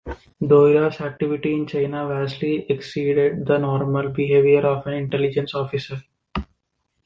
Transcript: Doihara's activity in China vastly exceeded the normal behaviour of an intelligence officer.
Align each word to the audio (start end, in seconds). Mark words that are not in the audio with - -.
Doihara's 0.41 0.99
activity 0.99 1.53
in 1.53 1.67
China 1.67 2.07
vastly 2.07 2.65
exceeded 2.71 3.45
the 3.45 3.59
normal 3.59 4.09
behaviour 4.09 4.61
of 4.65 4.87
an 4.87 4.93
intelligence 4.93 5.53
officer. 5.53 6.01